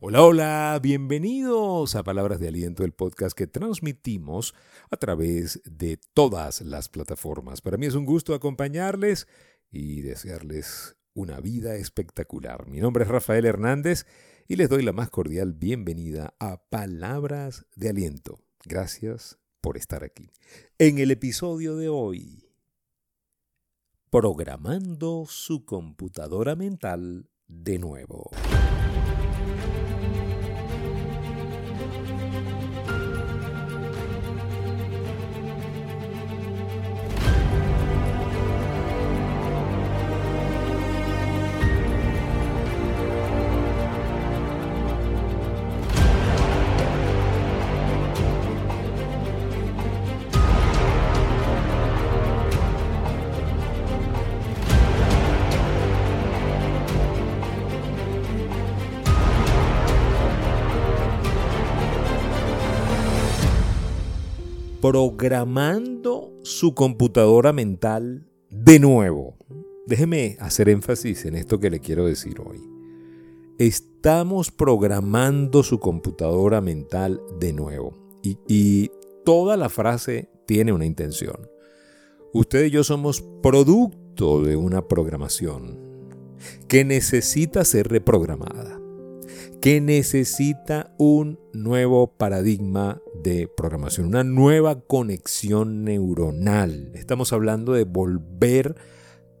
[0.00, 4.54] Hola, hola, bienvenidos a Palabras de Aliento, el podcast que transmitimos
[4.92, 7.60] a través de todas las plataformas.
[7.60, 9.26] Para mí es un gusto acompañarles
[9.72, 12.68] y desearles una vida espectacular.
[12.68, 14.06] Mi nombre es Rafael Hernández
[14.46, 18.38] y les doy la más cordial bienvenida a Palabras de Aliento.
[18.64, 20.30] Gracias por estar aquí.
[20.78, 22.48] En el episodio de hoy,
[24.10, 28.30] programando su computadora mental de nuevo.
[29.48, 29.97] Thank you.
[64.80, 69.36] Programando su computadora mental de nuevo.
[69.86, 72.60] Déjeme hacer énfasis en esto que le quiero decir hoy.
[73.58, 77.94] Estamos programando su computadora mental de nuevo.
[78.22, 78.90] Y,
[79.24, 81.50] toda la frase tiene una intención.
[82.32, 85.78] Usted y yo somos producto de una programación
[86.66, 88.77] que necesita ser reprogramada
[89.60, 96.92] que necesita un nuevo paradigma de programación, una nueva conexión neuronal.
[96.94, 98.76] Estamos hablando de volver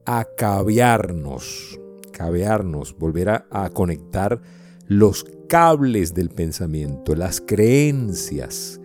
[0.04, 1.78] a cabearnos,
[2.12, 4.40] cabearnos, volver a, a conectar
[4.86, 8.80] los cables del pensamiento, las creencias,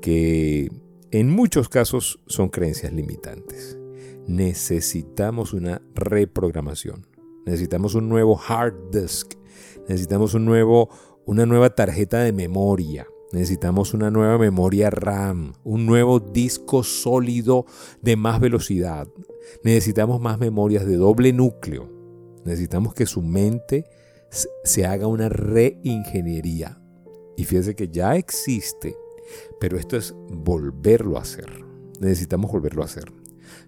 [0.00, 0.70] que
[1.10, 3.78] en muchos casos son creencias limitantes.
[4.26, 7.06] Necesitamos una reprogramación,
[7.44, 9.34] necesitamos un nuevo hard disk
[9.88, 10.88] Necesitamos un nuevo,
[11.26, 13.06] una nueva tarjeta de memoria.
[13.32, 17.66] Necesitamos una nueva memoria RAM, un nuevo disco sólido
[18.00, 19.08] de más velocidad.
[19.62, 21.90] Necesitamos más memorias de doble núcleo.
[22.44, 23.84] Necesitamos que su mente
[24.64, 26.80] se haga una reingeniería.
[27.36, 28.96] Y fíjese que ya existe,
[29.58, 31.64] pero esto es volverlo a hacer.
[32.00, 33.23] Necesitamos volverlo a hacer.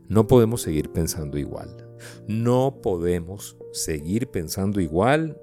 [0.09, 1.89] No podemos seguir pensando igual.
[2.29, 5.41] No podemos seguir pensando igual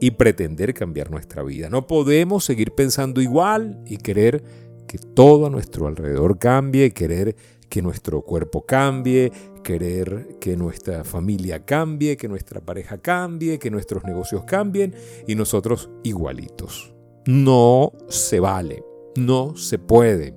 [0.00, 1.68] y pretender cambiar nuestra vida.
[1.70, 4.42] No podemos seguir pensando igual y querer
[4.86, 7.36] que todo a nuestro alrededor cambie, querer
[7.68, 9.32] que nuestro cuerpo cambie,
[9.64, 14.94] querer que nuestra familia cambie, que nuestra pareja cambie, que nuestros negocios cambien
[15.26, 16.94] y nosotros igualitos.
[17.26, 18.84] No se vale,
[19.16, 20.34] no se puede.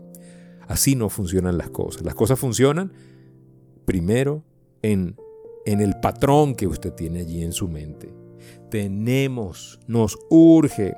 [0.67, 2.03] Así no funcionan las cosas.
[2.03, 2.93] Las cosas funcionan
[3.89, 4.43] primero
[4.83, 5.15] en,
[5.65, 8.13] en el patrón que usted tiene allí en su mente
[8.69, 10.95] tenemos, nos urge,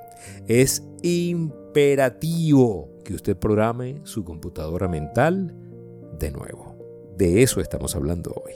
[0.47, 5.55] es imperativo que usted programe su computadora mental
[6.19, 6.75] de nuevo.
[7.17, 8.53] De eso estamos hablando hoy.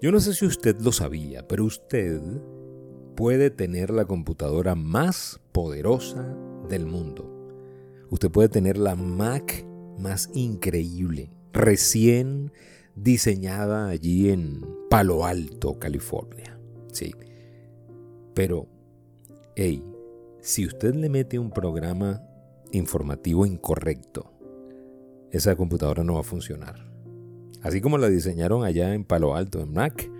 [0.00, 2.20] Yo no sé si usted lo sabía, pero usted
[3.14, 6.34] puede tener la computadora más poderosa
[6.68, 7.30] del mundo.
[8.08, 9.66] Usted puede tener la Mac
[9.98, 12.52] más increíble, recién
[13.02, 16.58] diseñada allí en Palo Alto, California.
[16.92, 17.14] Sí,
[18.34, 18.68] pero,
[19.56, 19.82] hey,
[20.40, 22.22] si usted le mete un programa
[22.72, 24.32] informativo incorrecto,
[25.30, 26.90] esa computadora no va a funcionar.
[27.62, 30.10] Así como la diseñaron allá en Palo Alto, en Mac,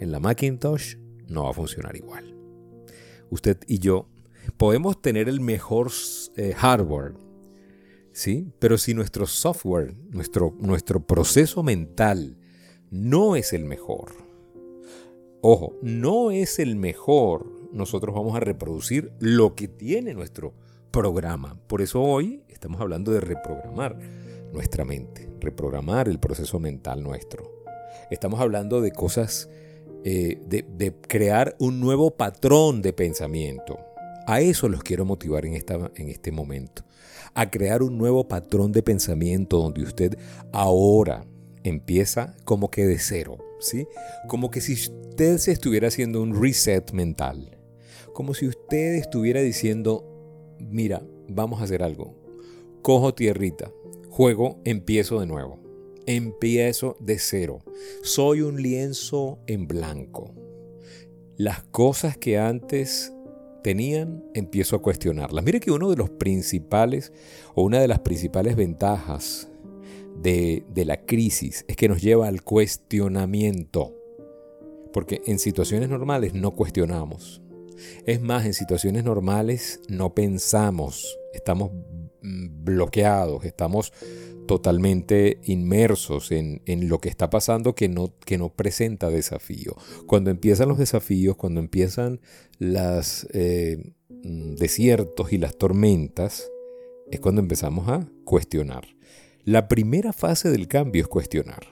[0.00, 0.96] en la Macintosh,
[1.28, 2.36] no va a funcionar igual.
[3.30, 4.08] Usted y yo
[4.56, 5.90] podemos tener el mejor
[6.36, 7.14] eh, hardware,
[8.14, 8.50] ¿sí?
[8.58, 12.38] Pero si nuestro software, nuestro, nuestro proceso mental
[12.90, 14.12] no es el mejor,
[15.42, 20.54] ojo, no es el mejor nosotros vamos a reproducir lo que tiene nuestro
[20.90, 21.58] programa.
[21.66, 23.98] Por eso hoy estamos hablando de reprogramar
[24.52, 27.64] nuestra mente, reprogramar el proceso mental nuestro.
[28.12, 29.50] Estamos hablando de cosas,
[30.04, 33.76] eh, de, crear un nuevo patrón de pensamiento.
[34.28, 36.83] A eso los quiero motivar en, esta, en este momento.
[37.34, 40.16] A crear un nuevo patrón de pensamiento donde usted
[40.52, 41.26] ahora
[41.62, 43.86] empieza como que de cero, ¿sí?
[44.28, 47.54] Como que si usted se estuviera haciendo un reset mental
[48.14, 52.14] como si usted estuviera diciendo, mira, vamos a hacer algo.
[52.80, 53.70] Cojo tierrita,
[54.08, 55.58] juego, empiezo de nuevo.
[56.06, 57.58] Empiezo de cero.
[58.02, 60.32] Soy un lienzo en blanco.
[61.36, 63.12] Las cosas que antes
[63.64, 65.42] tenían, empiezo a cuestionarlas.
[65.42, 67.14] Mire que uno de los principales
[67.54, 69.48] o una de las principales ventajas
[70.20, 73.94] de, la crisis es que nos lleva al cuestionamiento.
[74.92, 77.42] Porque en situaciones normales no cuestionamos
[78.06, 81.72] Es más, en situaciones normales no pensamos, estamos
[82.20, 83.94] mm, bloqueados, estamos
[84.46, 89.76] totalmente inmersos en, lo que está pasando que no, que no presenta desafío.
[90.06, 92.20] Cuando empiezan los desafíos, cuando empiezan
[92.58, 96.50] los eh, mm, desiertos y las tormentas,
[97.10, 98.86] es cuando empezamos a cuestionar.
[99.44, 101.66] La primera fase del cambio es cuestionar.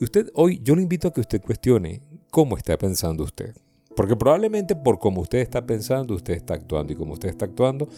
[0.00, 3.54] Usted hoy yo le invito a que usted cuestione cómo está pensando usted.
[3.94, 6.92] Porque probablemente por cómo usted está pensando, usted está actuando.
[6.92, 7.88] Y como usted está actuando,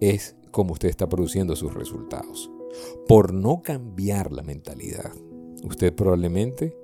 [0.00, 2.50] es como usted está produciendo sus resultados.
[3.08, 5.12] Por no cambiar la mentalidad,
[5.64, 6.76] usted probablemente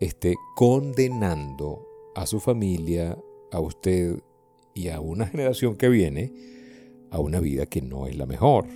[0.00, 3.18] esté condenando a su familia,
[3.50, 4.20] a usted
[4.74, 6.32] y a una generación que viene
[7.10, 8.66] a una vida que no es la mejor.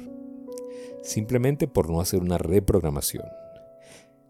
[1.03, 3.25] Simplemente por no hacer una reprogramación.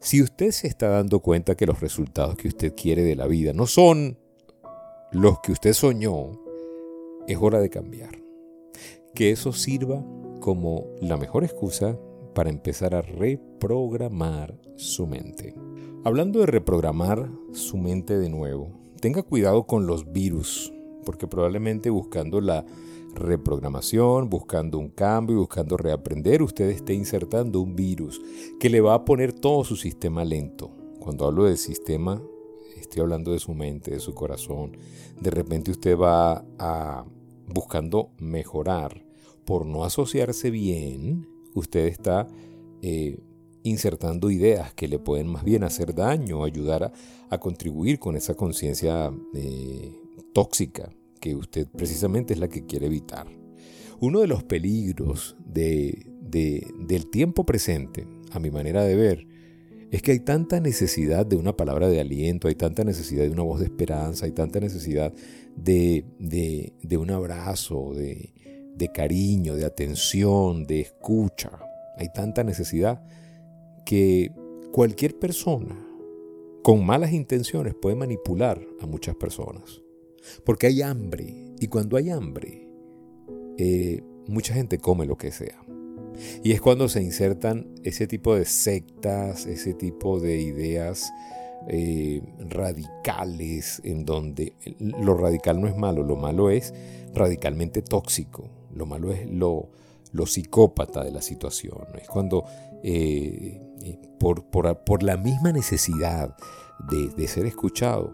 [0.01, 3.53] Si usted se está dando cuenta que los resultados que usted quiere de la vida
[3.53, 4.19] no son
[5.13, 6.33] los que usted soñó,
[7.29, 8.19] es hora de cambiar.
[9.15, 10.05] Que eso sirva
[10.41, 11.99] como la mejor excusa
[12.35, 15.55] para empezar a reprogramar su mente.
[16.05, 18.71] Hablando de reprogramar su mente de nuevo,
[19.01, 20.73] tenga cuidado con los virus,
[21.05, 22.65] porque probablemente buscando la
[23.15, 28.21] reprogramación, buscando un cambio, buscando reaprender, usted esté insertando un virus
[28.59, 30.71] que le va a poner todo su sistema lento.
[30.99, 32.23] Cuando hablo de sistema,
[32.77, 34.77] estoy hablando de su mente, de su corazón.
[35.21, 37.05] De repente usted va a
[37.47, 39.05] buscando mejorar
[39.45, 42.27] por no asociarse bien usted está
[42.83, 43.19] eh,
[43.63, 46.93] insertando ideas que le pueden más bien hacer daño o ayudar
[47.31, 49.95] a, contribuir con esa conciencia eh,
[50.35, 53.27] tóxica que usted precisamente es la que quiere evitar.
[54.01, 59.27] Uno de los peligros del tiempo presente, a mi manera de ver,
[59.91, 63.45] es que hay tanta necesidad de una palabra de aliento, hay tanta necesidad de una
[63.45, 65.15] voz de esperanza, hay tanta necesidad
[65.57, 68.33] de, de un abrazo, de,
[68.75, 71.51] de cariño, de atención, de escucha.
[71.97, 73.03] Hay tanta necesidad
[73.85, 74.33] que
[74.73, 75.77] cualquier persona
[76.63, 79.83] con malas intenciones puede manipular a muchas personas.
[80.45, 82.69] Porque hay hambre y cuando hay hambre,
[83.59, 85.63] eh, mucha gente come lo que sea.
[86.43, 91.11] Y es cuando se insertan ese tipo de sectas, ese tipo de ideas
[91.69, 96.75] eh, radicales, en donde lo radical no es malo, lo malo es
[97.15, 98.49] radicalmente tóxico.
[98.75, 99.71] Lo malo es lo,
[100.27, 101.87] psicópata de la situación.
[102.01, 102.45] Es cuando
[102.83, 106.37] eh, eh, por, la misma necesidad
[106.89, 108.13] de, ser escuchado,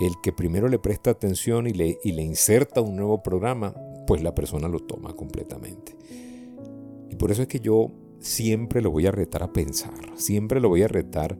[0.00, 3.74] el que primero le presta atención y le, y le inserta un nuevo programa,
[4.06, 5.96] pues la persona lo toma completamente.
[7.10, 7.90] Y por eso es que yo
[8.20, 11.38] siempre lo voy a retar a pensar, siempre lo voy a retar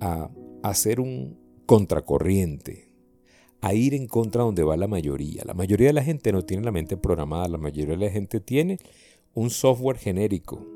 [0.00, 0.30] a
[0.62, 2.83] hacer un contracorriente,
[3.64, 5.42] a ir en contra donde va la mayoría.
[5.46, 8.38] La mayoría de la gente no tiene la mente programada, la mayoría de la gente
[8.38, 8.78] tiene
[9.32, 10.66] un software genérico,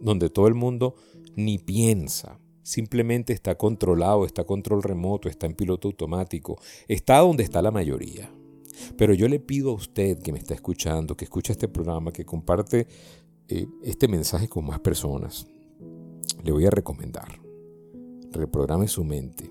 [0.00, 0.94] donde todo el mundo
[1.36, 6.58] ni piensa, simplemente está controlado, está control remoto, está en piloto automático,
[6.88, 8.32] está donde está la mayoría.
[8.96, 12.24] Pero yo le pido a usted que me está escuchando, que escucha este programa, que
[12.24, 12.86] comparte
[13.48, 15.46] eh, este mensaje con más personas,
[16.42, 17.40] le voy a recomendar,
[18.32, 19.50] reprograme su mente,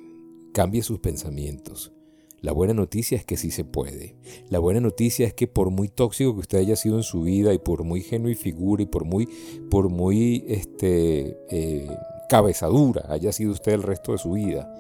[0.52, 1.95] cambie sus pensamientos,
[2.42, 4.16] la buena noticia es que sí se puede.
[4.50, 7.54] La buena noticia es que por muy tóxico que usted haya sido en su vida
[7.54, 9.27] y por muy y figura y por muy,
[9.70, 11.89] por muy este, eh,
[12.30, 14.72] cabezadura haya sido usted el resto de su vida,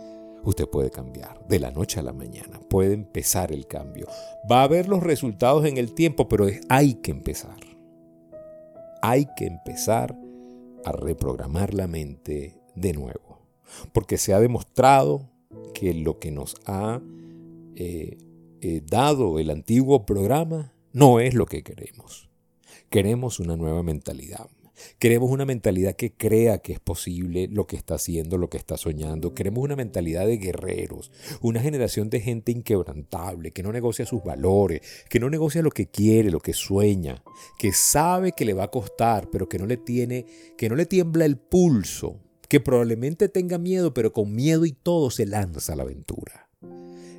[0.43, 2.59] usted puede cambiar de la noche a la mañana.
[2.69, 4.07] Puede empezar el cambio.
[4.49, 7.57] Va a haber los resultados en el tiempo, pero hay que empezar.
[9.01, 10.15] Hay que empezar
[10.83, 13.39] a reprogramar la mente de nuevo.
[13.91, 15.31] Porque se ha demostrado
[15.73, 17.01] que lo que nos ha
[17.75, 18.17] eh,
[18.61, 22.29] eh, dado el antiguo programa, no es lo que queremos.
[22.89, 24.47] Queremos una nueva mentalidad.
[24.99, 28.77] Queremos una mentalidad que crea que es posible lo que está haciendo, lo que está
[28.77, 29.33] soñando.
[29.33, 34.81] Queremos una mentalidad de guerreros, una generación de gente inquebrantable, que no negocia sus valores,
[35.09, 37.23] que no negocia lo que quiere, lo que sueña,
[37.57, 40.25] que sabe que le va a costar, pero que no le tiene,
[40.57, 45.09] que no le tiembla el pulso, que probablemente tenga miedo, pero con miedo y todo
[45.09, 46.44] se lanza a la aventura.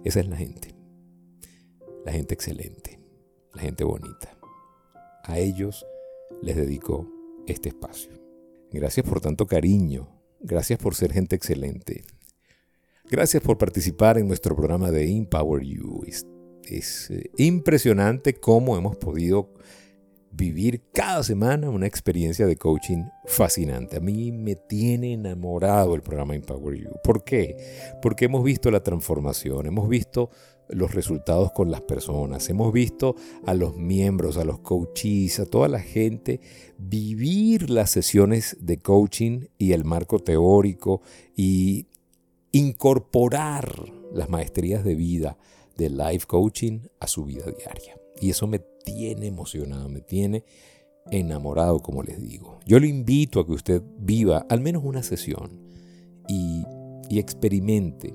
[0.04, 0.74] Esa es la gente.
[2.04, 3.00] La gente excelente,
[3.52, 4.38] la gente bonita.
[5.24, 5.84] A ellos
[6.40, 7.10] les dedico
[7.46, 8.12] este espacio.
[8.70, 10.08] Gracias por tanto cariño.
[10.40, 12.04] Gracias por ser gente excelente.
[13.10, 16.02] Gracias por participar en nuestro programa de Empower You.
[16.64, 19.54] Es, eh, impresionante cómo hemos podido
[20.36, 23.96] vivir cada semana una experiencia de coaching fascinante.
[23.96, 26.90] A mí me tiene enamorado el programa Empower You.
[27.02, 27.56] ¿Por qué?
[28.02, 30.30] Porque hemos visto la transformación, hemos visto
[30.68, 32.48] los resultados con las personas.
[32.50, 33.14] Hemos visto
[33.44, 36.40] a los miembros, a los coaches, a toda la gente
[36.76, 41.02] vivir las sesiones de coaching y el marco teórico
[41.34, 41.86] y
[42.52, 45.38] incorporar las maestrías de vida
[45.76, 48.00] de life coaching a su vida diaria.
[48.20, 50.44] Y eso me tiene emocionado, me tiene
[51.10, 52.60] enamorado, como les digo.
[52.66, 55.60] Yo le invito a que usted viva al menos una sesión
[56.28, 56.64] y,
[57.08, 58.14] y experimente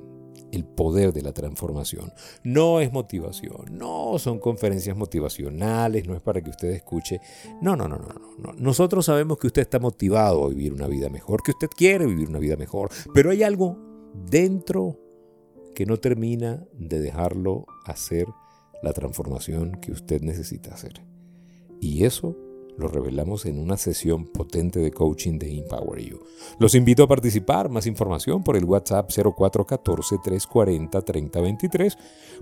[0.52, 2.12] el poder de la transformación.
[2.44, 7.22] No es motivación, no son conferencias motivacionales, no es para que usted escuche.
[7.62, 8.54] No, no, no, no, no.
[8.54, 12.28] Nosotros sabemos que usted está motivado a vivir una vida mejor, que usted quiere vivir
[12.28, 13.78] una vida mejor, pero hay algo
[14.14, 15.00] dentro
[15.74, 18.28] que no termina de dejarlo hacer
[18.82, 21.04] la transformación que usted necesita hacer.
[21.80, 22.36] Y eso
[22.78, 26.20] lo revelamos en una sesión potente de coaching de Empower You.
[26.60, 31.96] Los invito a participar, más información por el WhatsApp 0414-340-3023.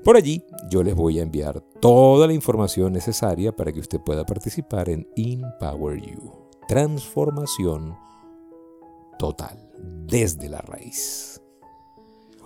[0.04, 4.24] Por allí yo les voy a enviar toda la información necesaria para que usted pueda
[4.26, 6.32] participar en Empower You.
[6.68, 7.96] Transformación
[9.18, 9.72] total,
[10.06, 11.29] desde la raíz.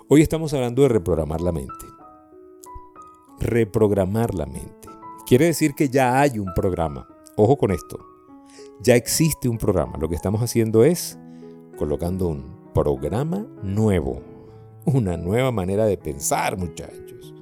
[0.06, 1.86] Hoy estamos hablando de reprogramar la mente.
[3.40, 4.88] Reprogramar la mente.
[5.26, 7.98] Quiere decir que ya hay un programa Ojo con esto.
[8.80, 9.96] Ya existe un programa.
[9.98, 11.18] Lo que estamos haciendo es
[11.78, 14.20] colocando un programa nuevo.
[14.84, 17.34] Una nueva manera de pensar, muchachos.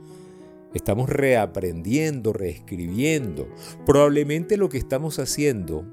[0.73, 3.49] Estamos reaprendiendo, reescribiendo.
[3.85, 5.85] Probablemente lo que estamos haciendo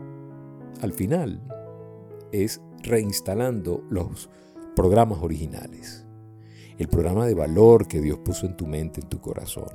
[0.81, 1.41] al final
[2.31, 4.29] es reinstalando los
[4.75, 6.05] programas originales.
[6.79, 9.69] El programa de valor que Dios puso en tu mente, en tu corazón.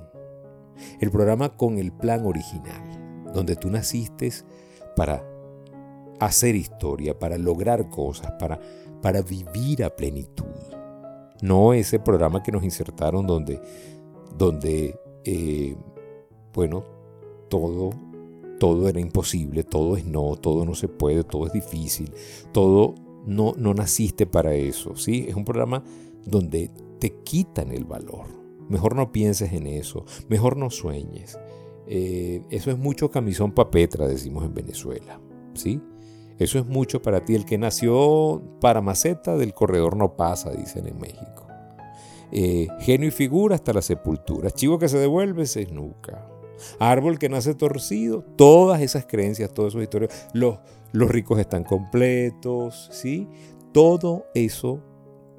[1.00, 4.30] El programa con el plan original donde tú naciste
[4.96, 5.23] para
[6.20, 8.58] hacer historia, para lograr cosas, para,
[9.02, 10.44] para vivir a plenitud.
[11.42, 13.61] No ese programa que nos insertaron donde,
[14.38, 15.76] donde eh,
[16.54, 16.84] bueno,
[17.50, 17.90] todo,
[18.61, 22.12] todo era imposible, todo es no, todo no se puede, todo es difícil,
[22.52, 22.94] todo
[23.26, 24.96] no, no naciste para eso.
[24.96, 25.26] ¿sí?
[25.28, 25.82] Es un programa
[26.25, 26.70] donde
[27.04, 28.28] te quitan el valor.
[28.70, 31.38] Mejor no pienses en eso, mejor no sueñes.
[31.87, 35.20] Eh, eso es mucho camisón papetra, decimos en Venezuela.
[35.52, 35.82] ¿sí?
[36.38, 37.34] Eso es mucho para ti.
[37.34, 41.46] El que nació para maceta del corredor no pasa, dicen en México.
[42.32, 44.50] Eh, genio y figura hasta la sepultura.
[44.50, 46.26] Chivo que se devuelve se esnuca.
[46.78, 48.25] Árbol que nace torcido.
[48.34, 50.28] Todas esas creencias, todas esas historias.
[50.32, 50.58] Los,
[50.92, 52.88] los ricos están completos.
[52.92, 53.28] ¿sí?
[53.75, 54.80] Todo eso,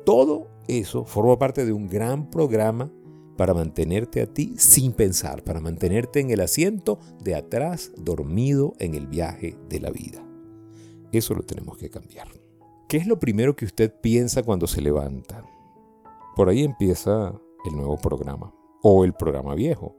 [0.05, 2.91] todo eso forma parte de un gran programa
[3.37, 8.95] para mantenerte a ti sin pensar, para mantenerte en el asiento de atrás, dormido en
[8.95, 10.25] el viaje de la vida.
[11.11, 12.27] Eso lo tenemos que cambiar.
[12.87, 15.43] ¿Qué es lo primero que usted piensa cuando se levanta?
[16.35, 19.95] Por ahí empieza el nuevo programa o el programa viejo.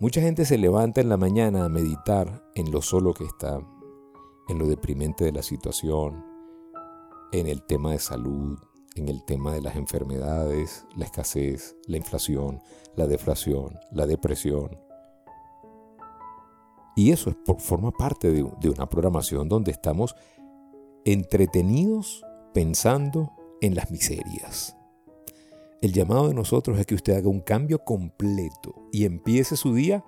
[0.00, 3.60] Mucha gente se levanta en la mañana a meditar en lo solo que está,
[4.48, 6.24] en lo deprimente de la situación,
[7.32, 8.58] en el tema de salud,
[8.98, 12.60] en el tema de las enfermedades, la escasez, la inflación,
[12.96, 14.78] la deflación, la depresión.
[16.96, 20.16] Y eso es forma parte de, de una programación donde estamos
[21.04, 24.76] entretenidos pensando en las miserias.
[25.80, 30.04] El llamado de nosotros es que usted haga un cambio completo y empiece su día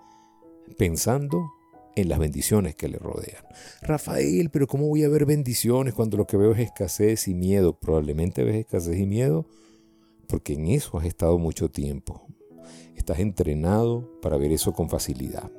[0.76, 1.52] pensando
[1.96, 3.44] en las bendiciones que le rodean.
[3.82, 7.78] Rafael, pero ¿cómo voy a ver bendiciones cuando lo que veo es escasez y miedo?
[7.78, 9.46] Probablemente ves escasez y miedo
[10.28, 12.26] porque en eso has estado mucho tiempo.
[12.94, 15.50] Estás entrenado para ver eso con facilidad.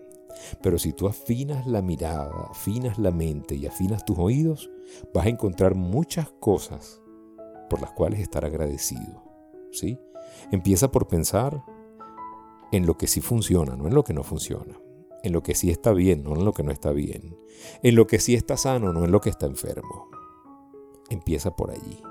[0.64, 4.72] Pero si tú afinas la mirada, afinas la mente y afinas tus oídos,
[5.14, 7.02] vas a encontrar muchas cosas
[7.70, 9.24] por las cuales estar agradecido.
[9.72, 10.00] ¿sí?
[10.52, 11.62] Empieza por pensar
[12.72, 14.80] en lo que sí funciona, no en lo que no funciona
[15.24, 17.38] en lo que sí está bien, no en lo que no está bien,
[17.84, 20.10] en lo que sí está sano, no en lo que está enfermo.
[21.10, 22.02] Empieza por allí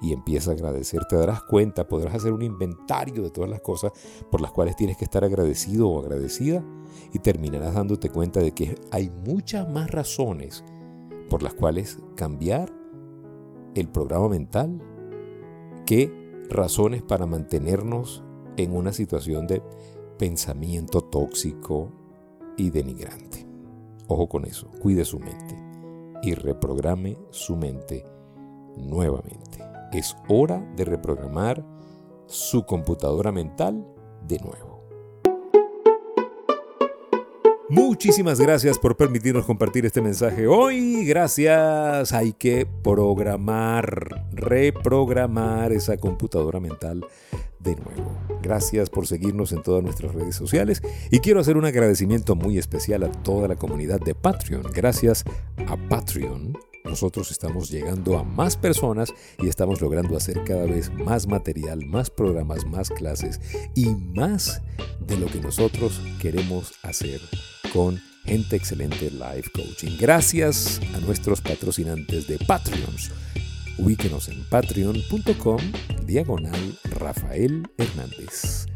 [0.00, 1.04] y empieza a agradecer.
[1.06, 3.92] Te darás cuenta, podrás hacer un inventario de todas las cosas
[4.30, 6.62] por las cuales tienes que estar agradecido o agradecida
[7.12, 10.62] y terminarás dándote cuenta de que hay muchas más razones
[11.30, 12.72] por las cuales cambiar
[13.74, 14.80] el programa mental
[15.86, 16.12] que
[16.50, 18.22] razones para mantenernos
[18.56, 19.62] en una situación de
[20.18, 21.92] pensamiento tóxico,
[22.56, 23.46] y denigrante.
[24.08, 25.56] Ojo con eso, cuide su mente
[26.22, 28.04] y reprograme su mente
[28.76, 29.58] nuevamente.
[29.92, 31.64] Es hora de reprogramar
[32.26, 33.86] su computadora mental
[34.26, 34.74] de nuevo.
[37.70, 41.04] Muchísimas gracias por permitirnos compartir este mensaje hoy.
[41.06, 42.12] Gracias.
[42.12, 47.04] Hay que programar, reprogramar esa computadora mental
[47.64, 48.16] de nuevo.
[48.42, 53.02] Gracias por seguirnos en todas nuestras redes sociales y quiero hacer un agradecimiento muy especial
[53.02, 54.62] a toda la comunidad de Patreon.
[54.72, 55.24] Gracias
[55.66, 56.52] a Patreon
[56.84, 62.10] nosotros estamos llegando a más personas y estamos logrando hacer cada vez más material, más
[62.10, 63.40] programas, más clases
[63.74, 64.60] y más
[65.00, 67.22] de lo que nosotros queremos hacer
[67.72, 69.96] con gente excelente live coaching.
[69.98, 73.10] Gracias a nuestros patrocinantes de Patreons.
[73.78, 75.58] Ubíquenos en patreon.com
[76.06, 78.66] diagonal Rafael Hernández.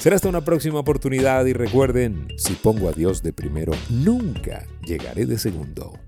[0.00, 5.26] Será hasta una próxima oportunidad y recuerden, si pongo a Dios de primero, nunca llegaré
[5.26, 6.07] de segundo.